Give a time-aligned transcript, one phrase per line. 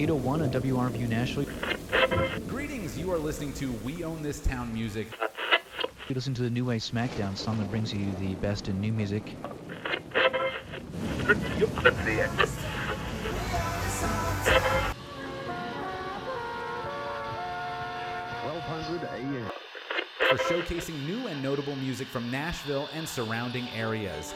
[0.00, 1.44] 801 on WRMU Nashville.
[2.48, 5.08] Greetings, you are listening to We Own This Town Music.
[6.08, 8.94] You listen to the New Way SmackDown song that brings you the best in new
[8.94, 9.34] music.
[18.40, 19.50] Twelve hundred AM
[20.30, 24.32] for showcasing new and notable music from Nashville and surrounding areas.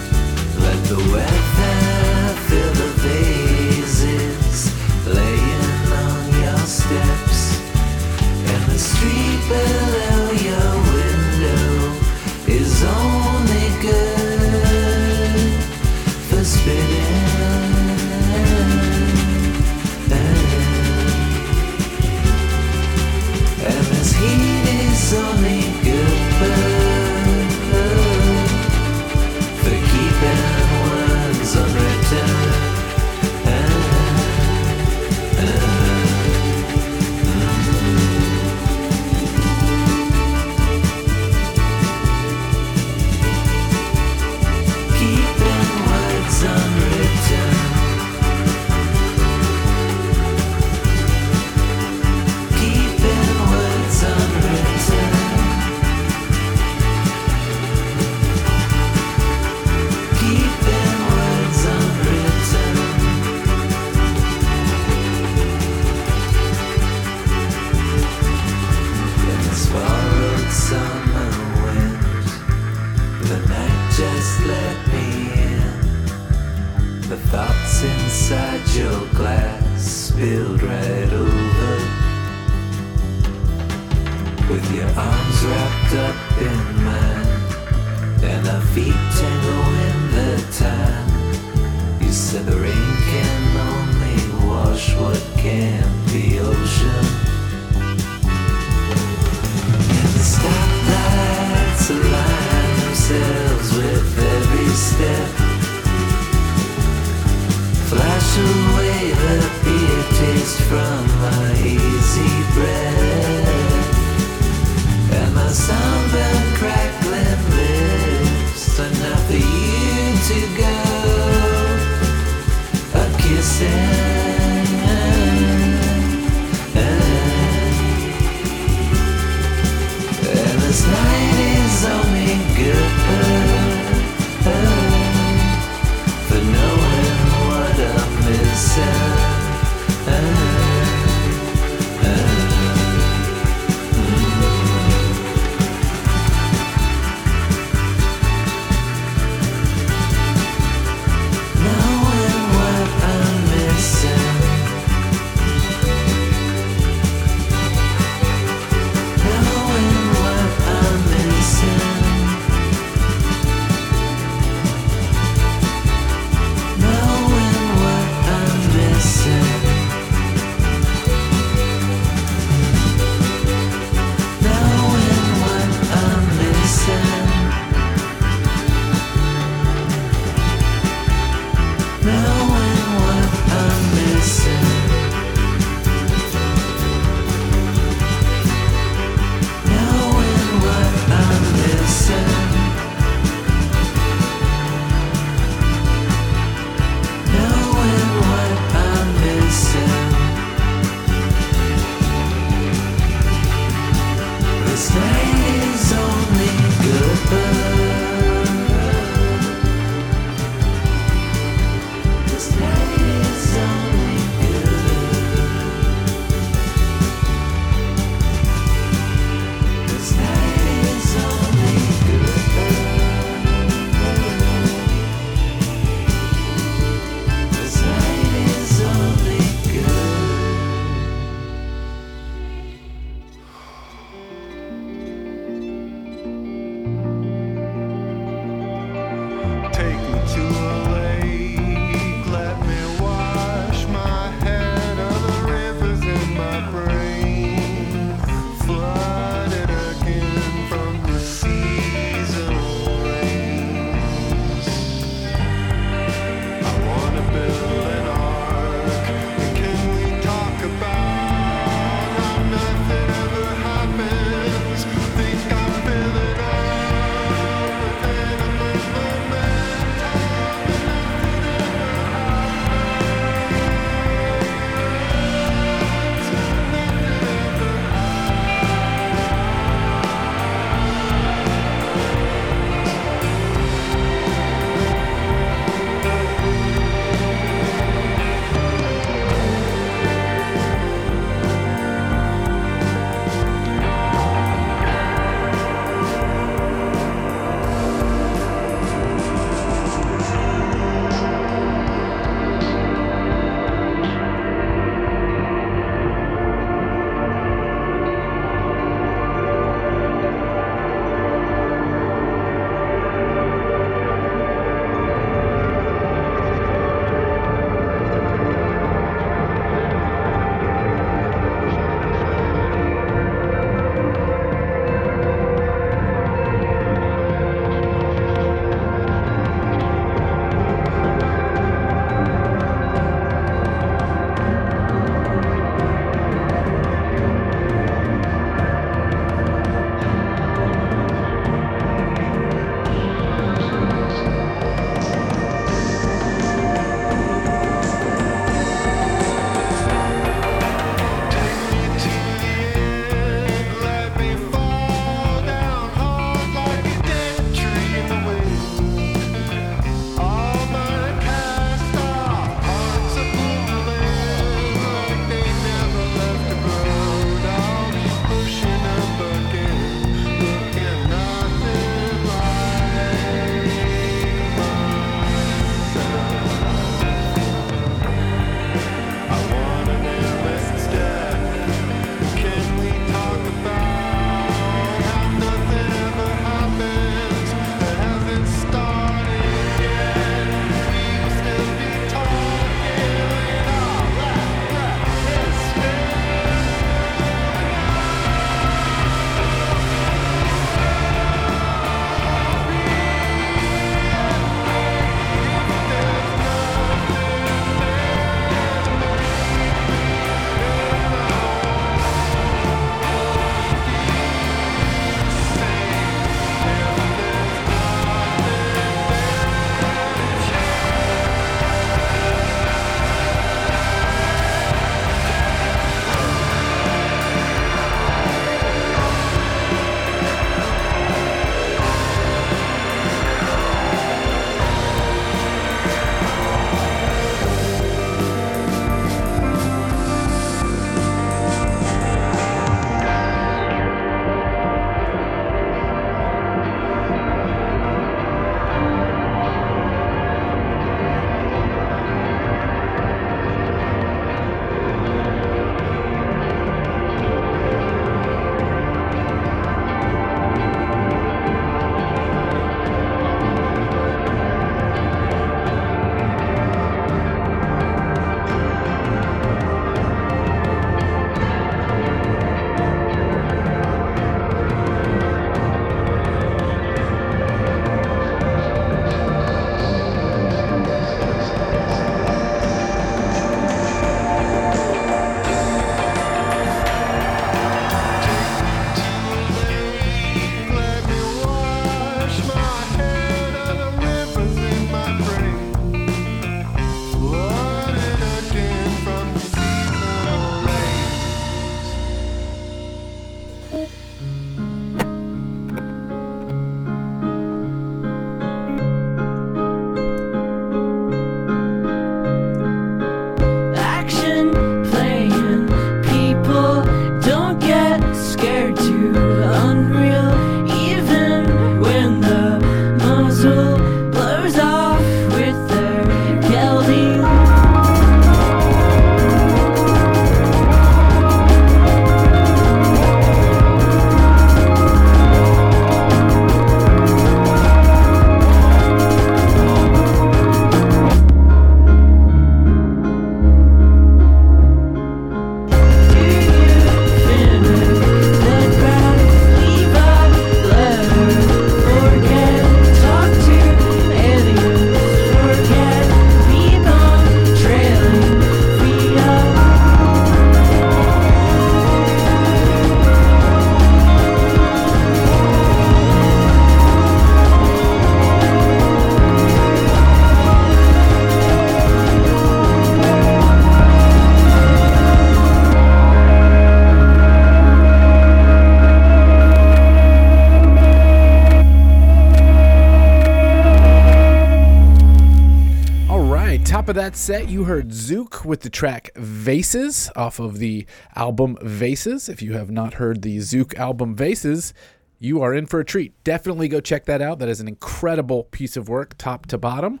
[587.12, 592.26] That set, you heard Zook with the track Vases off of the album Vases.
[592.30, 594.72] If you have not heard the Zook album Vases,
[595.18, 596.14] you are in for a treat.
[596.24, 597.38] Definitely go check that out.
[597.38, 600.00] That is an incredible piece of work, top to bottom.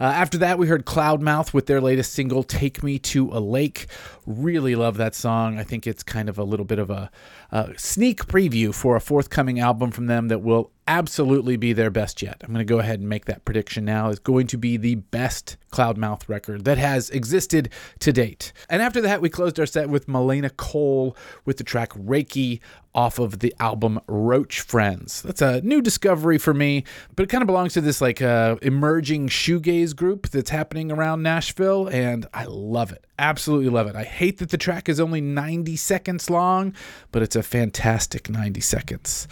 [0.00, 3.86] Uh, after that, we heard Cloudmouth with their latest single, Take Me to a Lake.
[4.26, 5.58] Really love that song.
[5.58, 7.10] I think it's kind of a little bit of a,
[7.52, 12.22] a sneak preview for a forthcoming album from them that will absolutely be their best
[12.22, 12.40] yet.
[12.42, 14.08] I'm going to go ahead and make that prediction now.
[14.08, 18.52] It's going to be the best Cloudmouth record that has existed to date.
[18.68, 22.60] And after that, we closed our set with Melaina Kol with the track Raki
[22.94, 25.22] off of the album Roach Friends.
[25.22, 28.56] That's a new discovery for me, but it kind of belongs to this like uh,
[28.62, 33.05] emerging shoegaze group that's happening around Nashville, and I love it.
[33.18, 33.96] Absolutely love it.
[33.96, 36.74] I hate that the track is only 90 seconds long,
[37.12, 39.26] but it's a fantastic 90 seconds.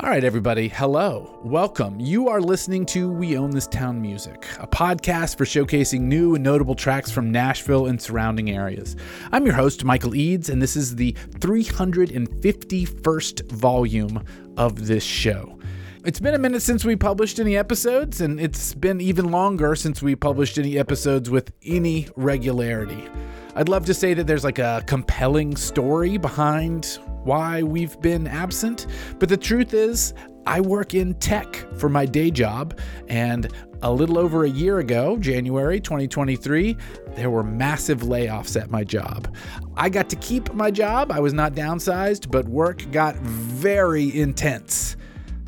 [0.00, 1.40] All right, everybody, hello.
[1.42, 1.98] Welcome.
[1.98, 6.44] You are listening to We Own This Town Music, a podcast for showcasing new and
[6.44, 8.94] notable tracks from Nashville and surrounding areas.
[9.32, 14.24] I'm your host, Michael Eads, and this is the 351st volume
[14.56, 15.57] of this show.
[16.04, 20.00] It's been a minute since we published any episodes, and it's been even longer since
[20.00, 23.08] we published any episodes with any regularity.
[23.56, 28.86] I'd love to say that there's like a compelling story behind why we've been absent,
[29.18, 30.14] but the truth is,
[30.46, 32.78] I work in tech for my day job,
[33.08, 33.52] and
[33.82, 36.76] a little over a year ago, January 2023,
[37.16, 39.34] there were massive layoffs at my job.
[39.76, 44.96] I got to keep my job, I was not downsized, but work got very intense.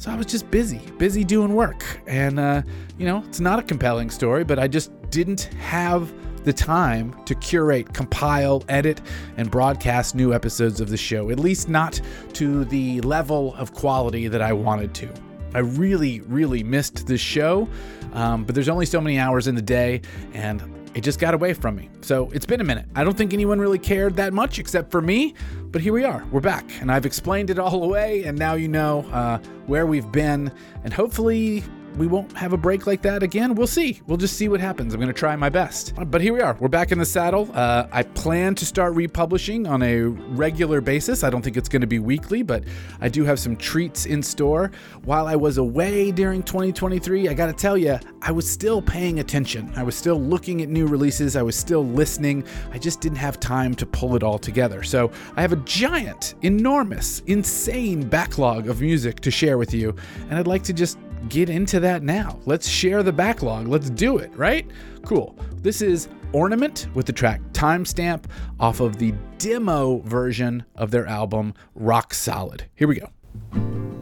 [0.00, 1.85] So I was just busy, busy doing work.
[2.07, 2.62] And, uh,
[2.97, 6.11] you know, it's not a compelling story, but I just didn't have
[6.42, 9.02] the time to curate, compile, edit,
[9.37, 12.00] and broadcast new episodes of the show, at least not
[12.33, 15.09] to the level of quality that I wanted to.
[15.54, 17.69] I really, really missed this show,
[18.14, 20.00] um, but there's only so many hours in the day,
[20.33, 21.88] and it just got away from me.
[22.00, 22.87] So it's been a minute.
[22.94, 25.35] I don't think anyone really cared that much except for me,
[25.70, 26.25] but here we are.
[26.32, 30.11] We're back, and I've explained it all away, and now you know uh, where we've
[30.11, 30.52] been,
[30.85, 31.62] and hopefully
[32.00, 33.54] we won't have a break like that again.
[33.54, 34.00] We'll see.
[34.07, 34.95] We'll just see what happens.
[34.95, 35.92] I'm going to try my best.
[36.07, 36.57] But here we are.
[36.59, 37.50] We're back in the saddle.
[37.52, 41.23] Uh, I plan to start republishing on a regular basis.
[41.23, 42.64] I don't think it's going to be weekly, but
[43.02, 44.71] I do have some treats in store.
[45.04, 49.21] While I was away during 2023, I got to tell you, I was still paying
[49.21, 49.71] attention.
[49.76, 51.37] I was still looking at new releases.
[51.37, 52.45] I was still listening.
[52.73, 54.83] I just didn't have time to pull it all together.
[54.83, 59.95] So I have a giant, enormous, insane backlog of music to share with you,
[60.30, 60.97] and I'd like to just
[61.28, 62.38] get into that now.
[62.46, 63.68] Let's share the backlog.
[63.68, 64.66] Let's do it, right?
[65.04, 65.36] Cool.
[65.56, 68.24] This is Ornament with the track Timestamp
[68.58, 72.64] off of the demo version of their album Rock Solid.
[72.74, 74.00] Here we go.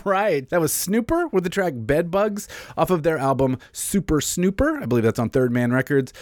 [0.04, 0.48] Right.
[0.48, 4.78] That was Snooper with the track Bedbugs off of their album Super Snooper.
[4.78, 6.12] I believe that's on Third Man Records.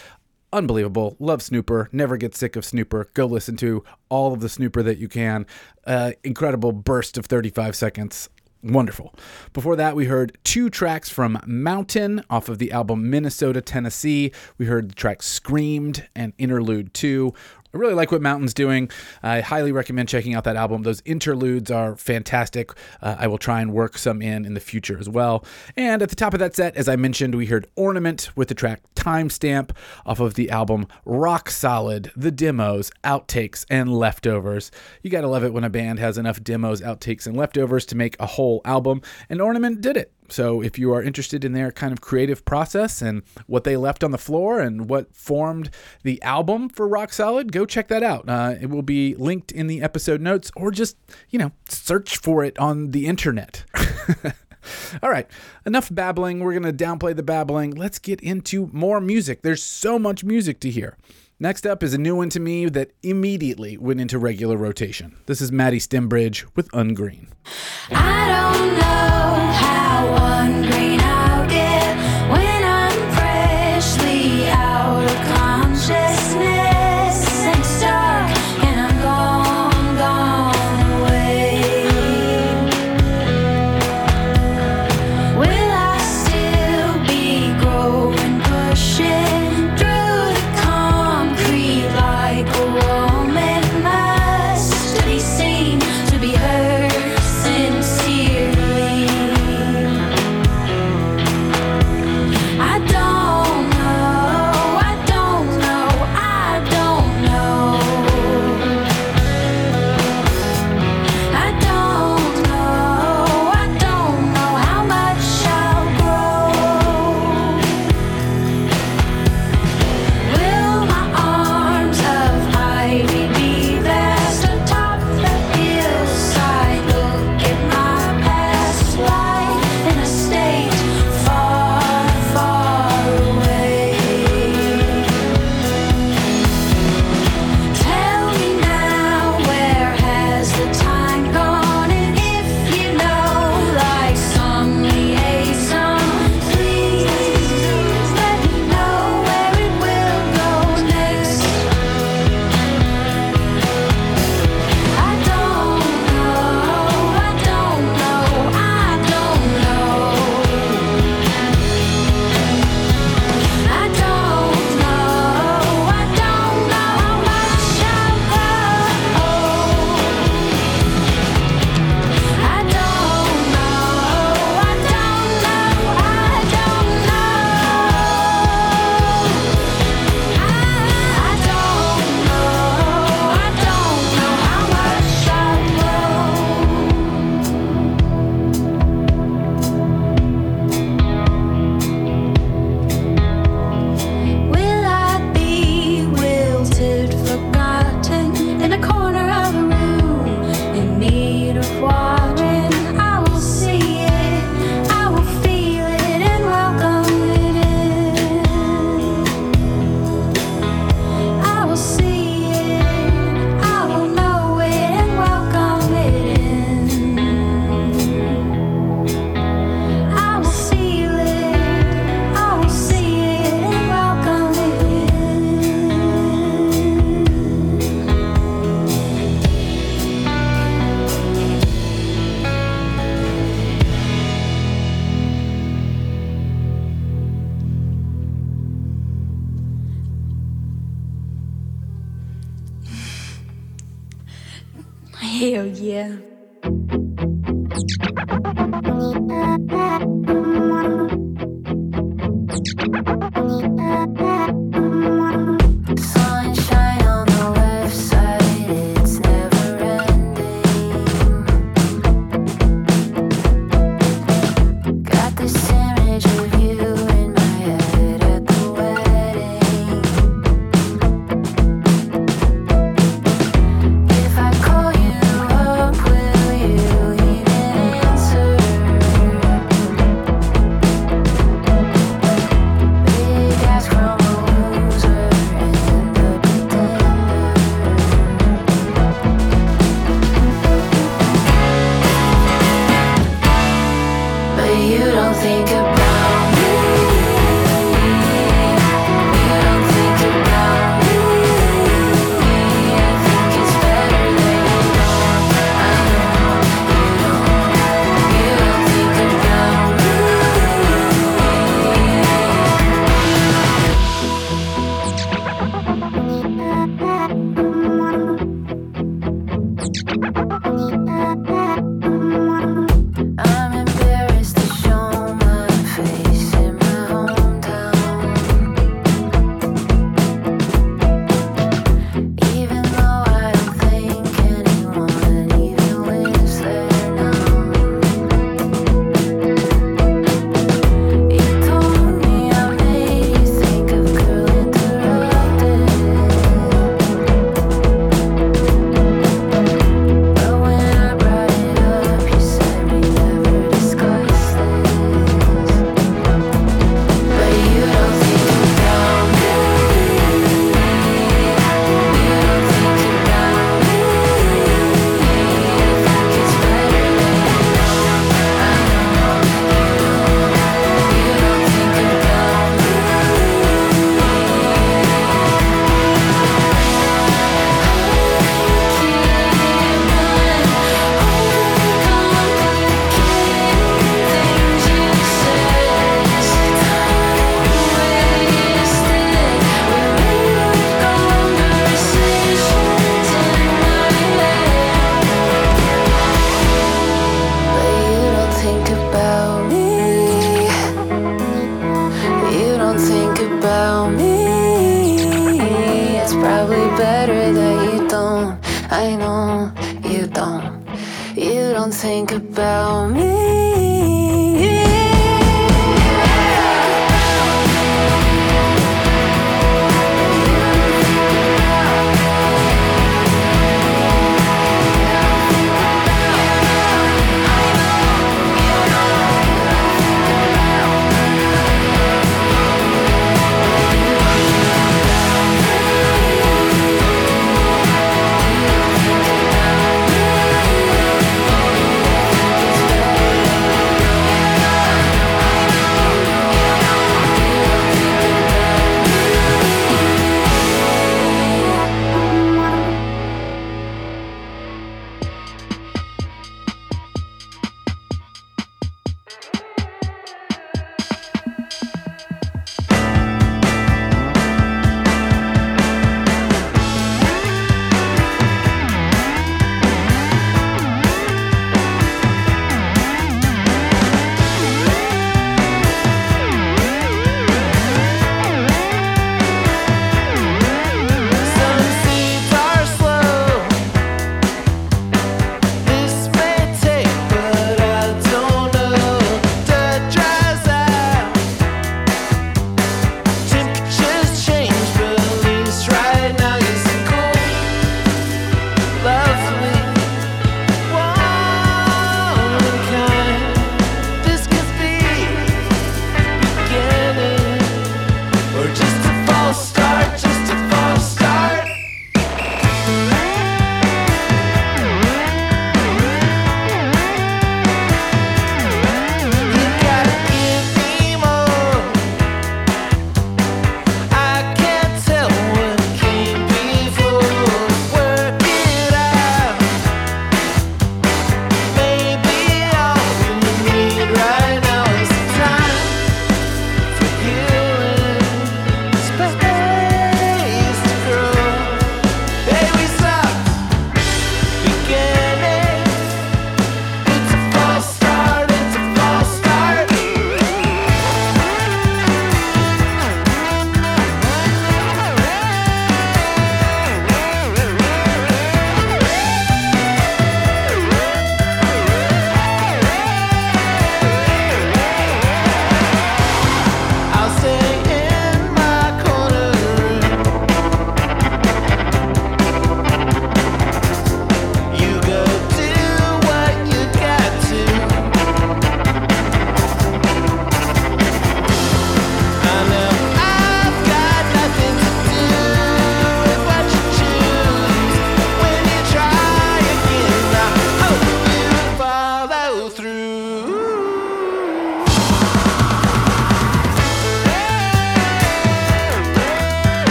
[0.53, 1.15] Unbelievable.
[1.19, 1.89] Love Snooper.
[1.91, 3.09] Never get sick of Snooper.
[3.13, 5.45] Go listen to all of the Snooper that you can.
[5.87, 8.29] Uh, incredible burst of 35 seconds.
[8.63, 9.15] Wonderful.
[9.53, 14.31] Before that, we heard two tracks from Mountain off of the album Minnesota, Tennessee.
[14.57, 17.33] We heard the track Screamed and Interlude 2.
[17.73, 18.89] I really like what Mountain's doing.
[19.23, 20.83] I highly recommend checking out that album.
[20.83, 22.71] Those interludes are fantastic.
[23.01, 25.45] Uh, I will try and work some in in the future as well.
[25.77, 28.55] And at the top of that set, as I mentioned, we heard Ornament with the
[28.55, 29.71] track Timestamp
[30.05, 34.69] off of the album Rock Solid, the demos, outtakes, and leftovers.
[35.01, 38.15] You gotta love it when a band has enough demos, outtakes, and leftovers to make
[38.19, 40.11] a whole album, and Ornament did it.
[40.31, 44.03] So if you are interested in their kind of creative process and what they left
[44.03, 45.69] on the floor and what formed
[46.03, 48.27] the album for Rock Solid, go check that out.
[48.27, 50.97] Uh, it will be linked in the episode notes or just,
[51.29, 53.65] you know, search for it on the internet.
[55.03, 55.27] All right,
[55.65, 56.39] enough babbling.
[56.39, 57.71] We're going to downplay the babbling.
[57.71, 59.41] Let's get into more music.
[59.41, 60.97] There's so much music to hear.
[61.39, 65.15] Next up is a new one to me that immediately went into regular rotation.
[65.25, 67.29] This is Maddie Stembridge with Ungreen.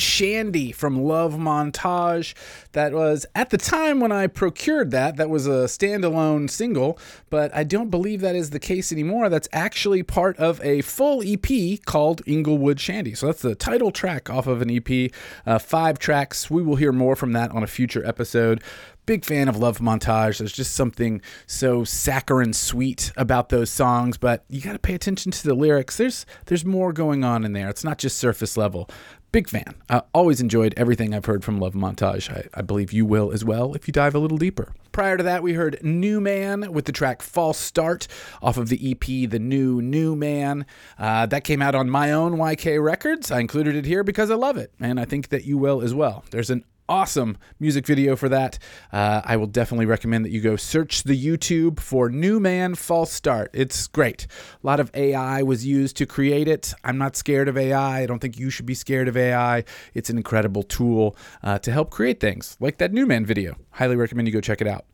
[0.00, 2.34] Shandy from Love Montage.
[2.72, 6.98] That was at the time when I procured that, that was a standalone single,
[7.28, 9.28] but I don't believe that is the case anymore.
[9.28, 13.14] That's actually part of a full EP called Inglewood Shandy.
[13.14, 15.10] So that's the title track off of an EP,
[15.46, 16.50] uh, five tracks.
[16.50, 18.62] We will hear more from that on a future episode
[19.10, 20.38] big fan of Love Montage.
[20.38, 25.32] There's just something so saccharine sweet about those songs, but you got to pay attention
[25.32, 25.96] to the lyrics.
[25.96, 27.68] There's there's more going on in there.
[27.68, 28.88] It's not just surface level.
[29.32, 29.74] Big fan.
[29.88, 32.30] Uh, always enjoyed everything I've heard from Love Montage.
[32.30, 34.72] I, I believe you will as well if you dive a little deeper.
[34.92, 38.06] Prior to that, we heard New Man with the track False Start
[38.40, 40.66] off of the EP The New New Man.
[40.96, 43.32] Uh, that came out on my own YK Records.
[43.32, 45.94] I included it here because I love it, and I think that you will as
[45.94, 46.22] well.
[46.30, 48.58] There's an awesome music video for that.
[48.92, 53.12] Uh, I will definitely recommend that you go search the YouTube for New Man False
[53.12, 53.50] Start.
[53.54, 54.26] It's great.
[54.62, 56.74] A lot of AI was used to create it.
[56.82, 58.00] I'm not scared of AI.
[58.00, 59.64] I don't think you should be scared of AI.
[59.94, 63.56] It's an incredible tool uh, to help create things like that New Man video.
[63.70, 64.84] Highly recommend you go check it out.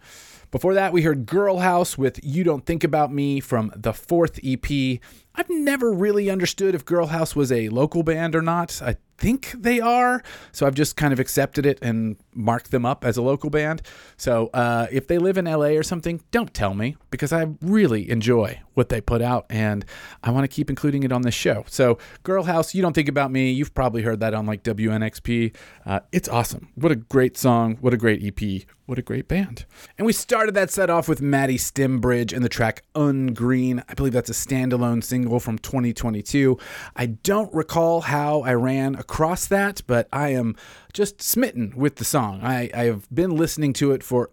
[0.50, 4.38] Before that, we heard Girl House with You Don't Think About Me from the fourth
[4.44, 5.00] EP.
[5.34, 8.80] I've never really understood if Girl House was a local band or not.
[8.80, 13.04] I think they are, so I've just kind of accepted it and marked them up
[13.04, 13.82] as a local band.
[14.16, 18.10] So uh, if they live in LA or something, don't tell me because I really
[18.10, 19.84] enjoy what they put out and
[20.22, 21.64] I want to keep including it on this show.
[21.68, 23.50] So Girl House, you don't think about me.
[23.50, 25.56] You've probably heard that on like WNXP.
[25.86, 26.68] Uh, it's awesome.
[26.74, 27.78] What a great song.
[27.80, 28.66] What a great EP.
[28.84, 29.64] What a great band.
[29.98, 33.82] And we started that set off with Maddie Stimbridge and the track Ungreen.
[33.88, 36.56] I believe that's a standalone single from 2022.
[36.94, 40.56] I don't recall how I ran across that, but I am
[40.92, 42.40] just smitten with the song.
[42.42, 44.30] I, I have been listening to it for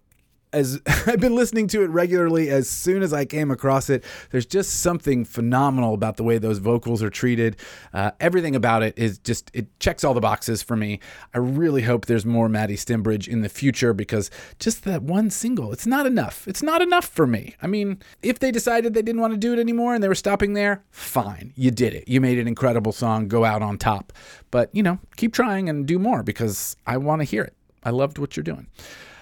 [0.53, 4.03] as I've been listening to it regularly as soon as I came across it.
[4.31, 7.57] There's just something phenomenal about the way those vocals are treated.
[7.93, 10.99] Uh, everything about it is just, it checks all the boxes for me.
[11.33, 14.29] I really hope there's more Maddie Stimbridge in the future because
[14.59, 16.47] just that one single, it's not enough.
[16.47, 17.55] It's not enough for me.
[17.61, 20.15] I mean, if they decided they didn't want to do it anymore and they were
[20.15, 21.53] stopping there, fine.
[21.55, 22.07] You did it.
[22.07, 24.13] You made an incredible song, go out on top.
[24.51, 27.55] But, you know, keep trying and do more because I want to hear it.
[27.83, 28.67] I loved what you're doing.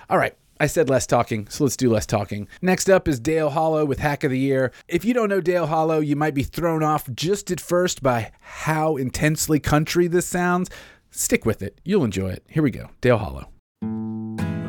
[0.10, 0.36] All right.
[0.62, 2.48] I said less talking, so let's do less talking.
[2.62, 4.72] Next up is Dale Hollow with Hack of the Year.
[4.88, 8.32] If you don't know Dale Hollow, you might be thrown off just at first by
[8.42, 10.70] how intensely country this sounds.
[11.10, 12.44] Stick with it, you'll enjoy it.
[12.48, 13.48] Here we go Dale Hollow.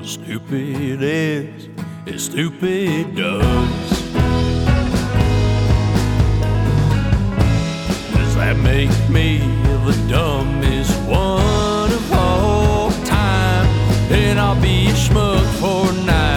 [0.03, 1.69] Stupid is,
[2.07, 3.91] is stupid does.
[8.15, 9.41] Does that make me
[9.85, 11.62] the dumbest one?
[14.13, 16.32] And I'll be a schmuck for a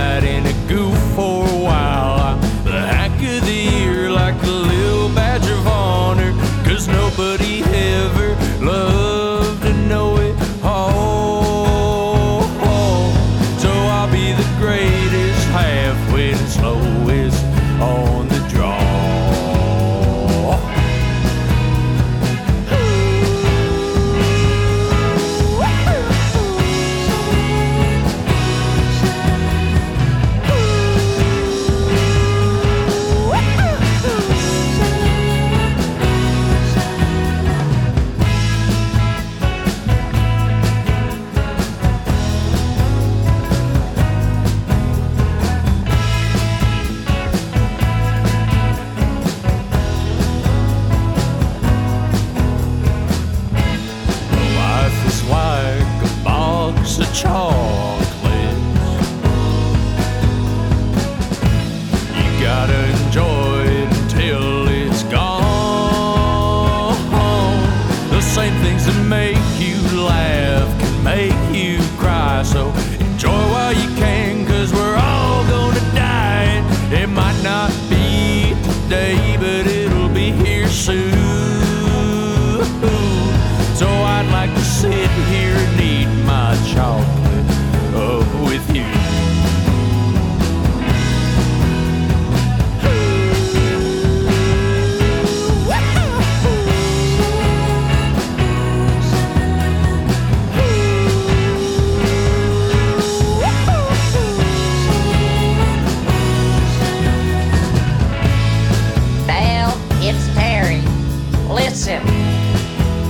[111.75, 112.07] Mississippi.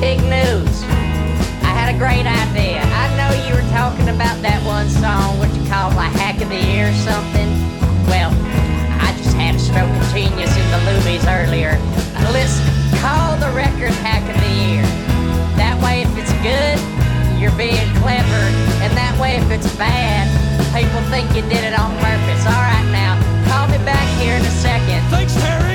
[0.01, 0.82] Big news.
[1.61, 2.82] I had a great idea.
[2.82, 6.49] I know you were talking about that one song, what you call like Hack of
[6.49, 7.45] the Year or something.
[8.09, 8.34] Well,
[9.05, 11.78] I just had a stroke of genius in the movies earlier.
[12.34, 12.57] Let's
[13.05, 14.86] call the record Hack of the Year.
[15.61, 16.82] That way, if it's good,
[17.38, 18.43] you're being clever.
[18.82, 20.26] And that way, if it's bad,
[20.74, 22.41] people think you did it on purpose.
[22.49, 23.13] All right, now,
[23.45, 25.05] call me back here in a second.
[25.13, 25.75] Thanks, Terry.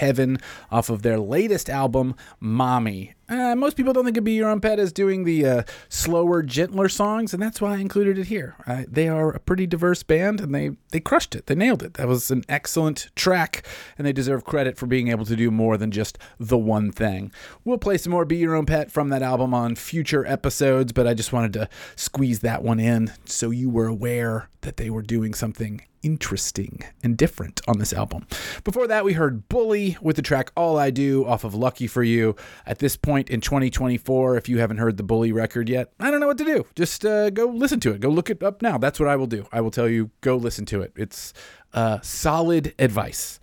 [0.00, 0.38] Heaven
[0.70, 3.12] off of their latest album, Mommy.
[3.28, 6.42] Uh, most people don't think of Be Your Own Pet as doing the uh, slower,
[6.42, 8.56] gentler songs, and that's why I included it here.
[8.66, 11.46] Uh, they are a pretty diverse band, and they, they crushed it.
[11.46, 11.94] They nailed it.
[11.94, 13.64] That was an excellent track,
[13.96, 17.30] and they deserve credit for being able to do more than just the one thing.
[17.64, 21.06] We'll play some more Be Your Own Pet from that album on future episodes, but
[21.06, 25.02] I just wanted to squeeze that one in so you were aware that they were
[25.02, 28.26] doing something interesting and different on this album.
[28.64, 32.02] Before that, we heard Bully with the track All I Do off of Lucky for
[32.02, 32.36] You.
[32.66, 36.20] At this point in 2024, if you haven't heard the Bully record yet, I don't
[36.20, 36.66] know what to do.
[36.74, 38.00] Just uh, go listen to it.
[38.00, 38.78] Go look it up now.
[38.78, 39.46] That's what I will do.
[39.52, 40.92] I will tell you, go listen to it.
[40.96, 41.32] It's
[41.72, 43.40] uh, solid advice.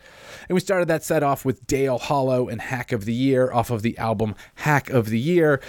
[0.49, 3.69] And we started that set off with Dale Hollow and Hack of the Year off
[3.69, 5.61] of the album Hack of the Year.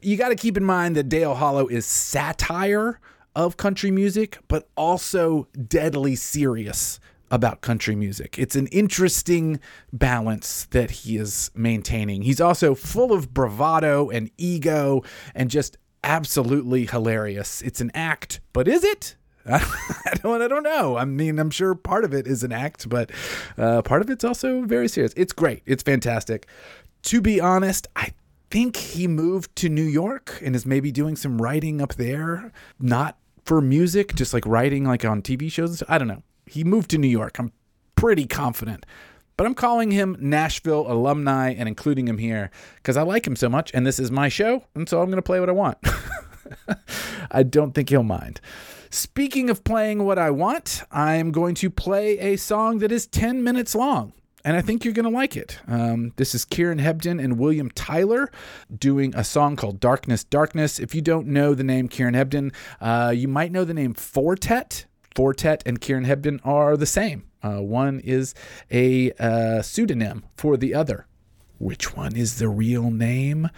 [0.00, 2.98] You got to keep in mind that Dale Hollow is satire
[3.34, 8.38] of country music, but also deadly serious about country music.
[8.38, 9.58] It's an interesting
[9.92, 12.22] balance that he is maintaining.
[12.22, 15.02] He's also full of bravado and ego
[15.34, 17.62] and just absolutely hilarious.
[17.62, 19.16] It's an act, but is it?
[19.46, 20.96] I don't, I don't know.
[20.96, 23.10] I mean, I'm sure part of it is an act, but
[23.56, 25.14] uh, part of it's also very serious.
[25.16, 25.62] It's great.
[25.64, 26.46] It's fantastic.
[27.04, 28.12] To be honest, I
[28.50, 33.16] think he moved to New York and is maybe doing some writing up there, not
[33.44, 35.82] for music, just like writing like on TV shows.
[35.88, 36.22] I don't know.
[36.46, 37.38] He moved to New York.
[37.38, 37.52] I'm
[37.94, 38.86] pretty confident.
[39.36, 43.48] But I'm calling him Nashville alumni and including him here because I like him so
[43.48, 44.64] much and this is my show.
[44.74, 45.78] And so I'm going to play what I want.
[47.30, 48.40] I don't think he'll mind.
[48.90, 53.42] Speaking of playing what I want, I'm going to play a song that is 10
[53.42, 54.12] minutes long.
[54.44, 55.60] And I think you're going to like it.
[55.68, 58.30] Um, this is Kieran Hebden and William Tyler
[58.76, 60.80] doing a song called Darkness, Darkness.
[60.80, 64.36] If you don't know the name Kieran Hebden, uh, you might know the name Four
[64.36, 64.86] Tet.
[65.14, 67.24] Fortet and Kieran Hebden are the same.
[67.42, 68.34] Uh, one is
[68.70, 71.06] a uh, pseudonym for the other.
[71.58, 73.50] Which one is the real name?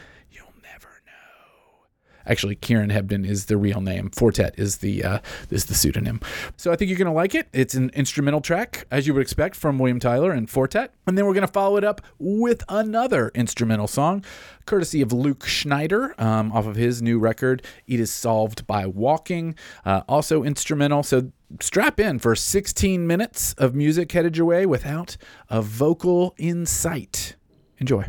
[2.27, 4.11] Actually, Kieran Hebden is the real name.
[4.11, 5.19] Four Tet is the uh,
[5.51, 6.21] is the pseudonym.
[6.57, 7.49] So I think you're gonna like it.
[7.53, 10.95] It's an instrumental track, as you would expect from William Tyler and Four Tet.
[11.07, 14.25] And then we're gonna follow it up with another instrumental song,
[14.67, 17.63] courtesy of Luke Schneider, um, off of his new record.
[17.87, 19.55] It is solved by walking.
[19.85, 21.03] Uh, also instrumental.
[21.03, 25.17] So strap in for 16 minutes of music headed your way without
[25.49, 27.37] a vocal in sight.
[27.79, 28.07] Enjoy.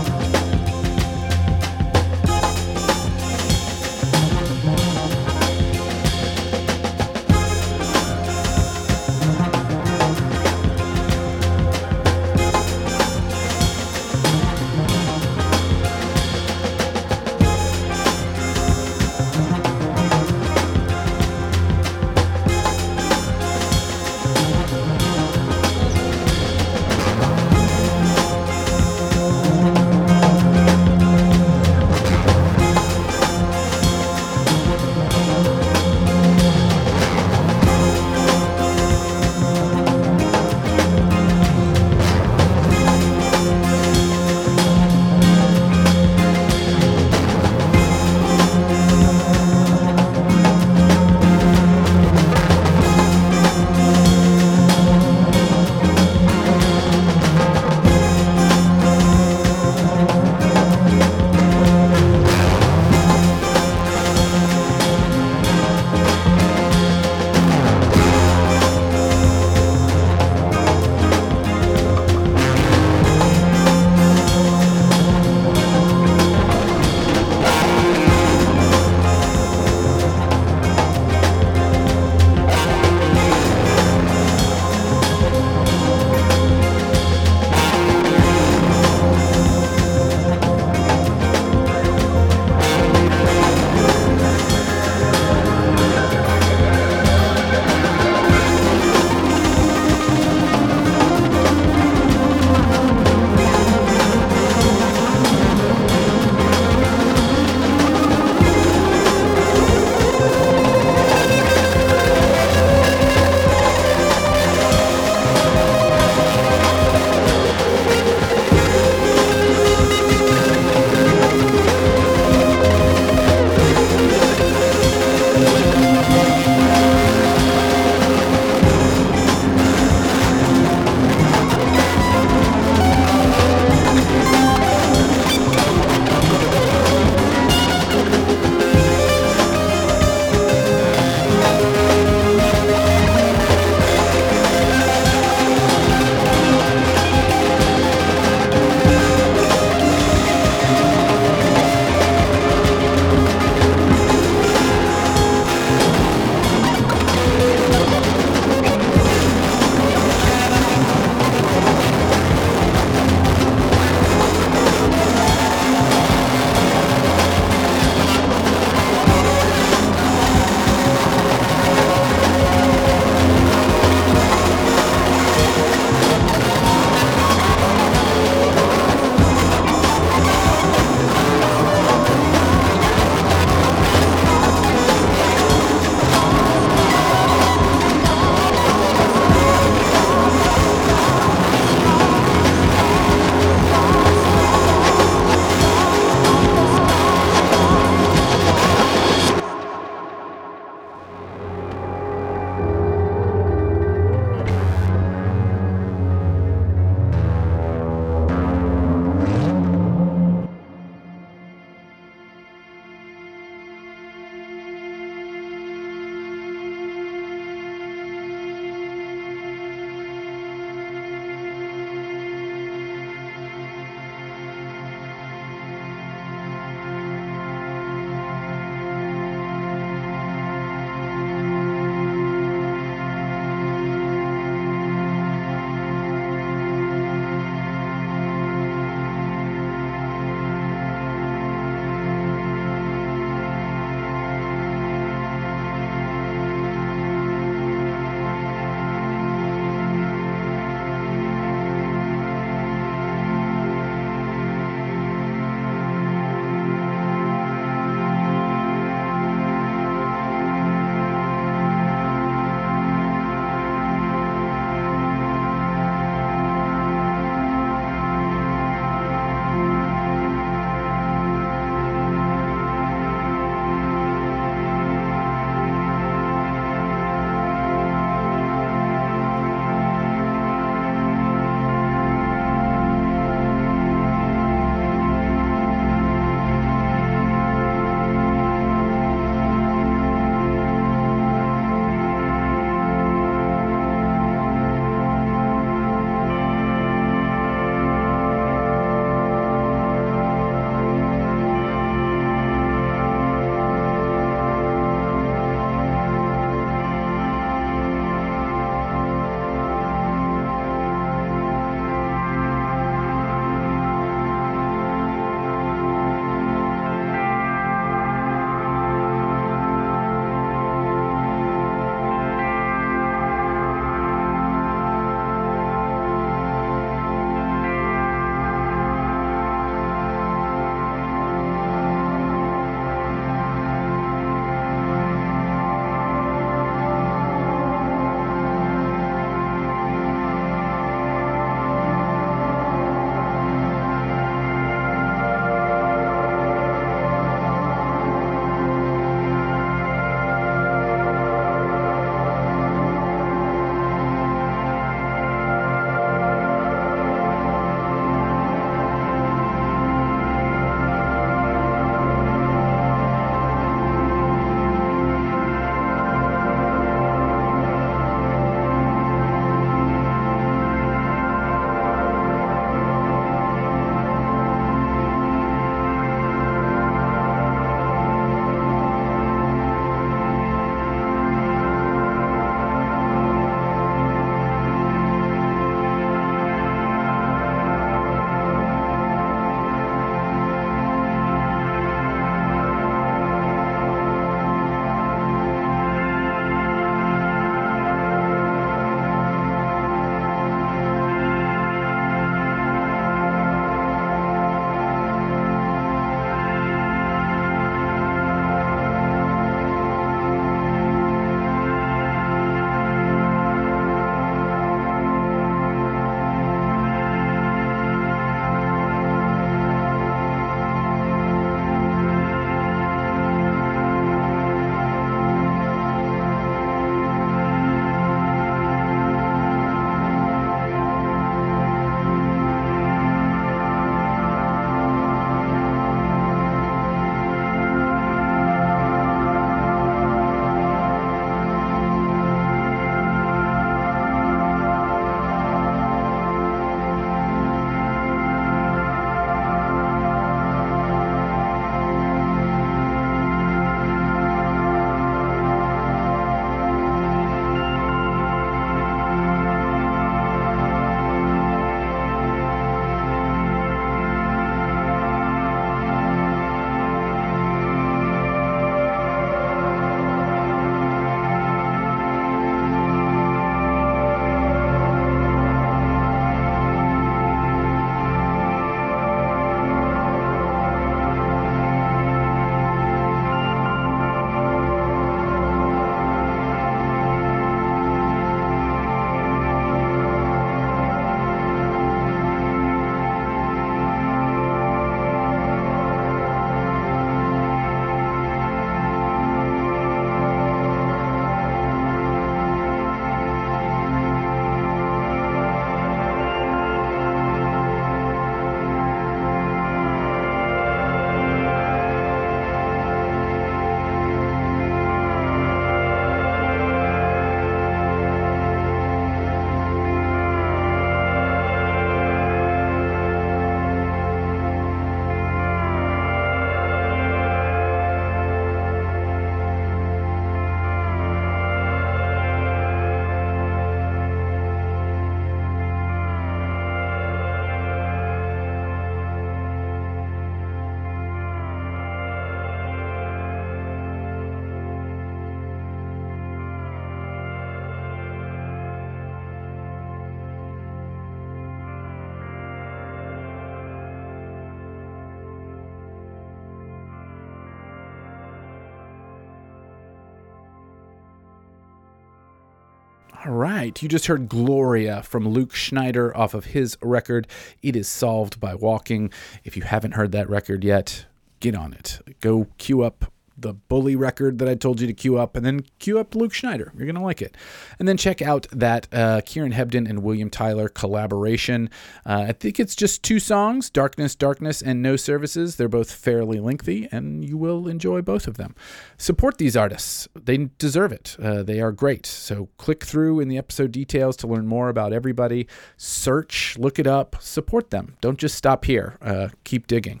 [563.26, 567.26] All right, you just heard Gloria from Luke Schneider off of his record,
[567.62, 569.12] It Is Solved by Walking.
[569.44, 571.04] If you haven't heard that record yet,
[571.38, 572.00] get on it.
[572.20, 575.60] Go queue up the Bully record that I told you to queue up, and then
[575.78, 576.72] queue up Luke Schneider.
[576.76, 577.36] You're to like it.
[577.78, 581.70] And then check out that uh, Kieran Hebden and William Tyler collaboration.
[582.04, 585.56] Uh, I think it's just two songs Darkness, Darkness, and No Services.
[585.56, 588.54] They're both fairly lengthy, and you will enjoy both of them.
[588.98, 591.16] Support these artists, they deserve it.
[591.22, 592.06] Uh, they are great.
[592.06, 595.46] So click through in the episode details to learn more about everybody.
[595.76, 597.96] Search, look it up, support them.
[598.00, 600.00] Don't just stop here, uh, keep digging.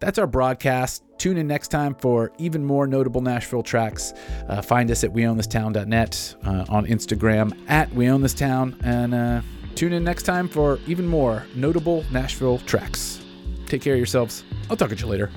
[0.00, 1.02] That's our broadcast.
[1.18, 4.12] Tune in next time for even more notable Nashville tracks.
[4.48, 9.40] Uh, find us at weownthistown.net, uh, on Instagram at weownthistown, and uh,
[9.74, 13.20] tune in next time for even more notable Nashville tracks.
[13.66, 14.44] Take care of yourselves.
[14.70, 15.30] I'll talk to you later.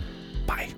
[0.46, 0.70] Bye.